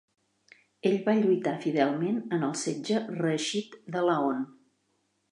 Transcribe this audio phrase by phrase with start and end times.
[0.89, 4.41] Ell va lluitar fidelment en el setge reeixit de Laon.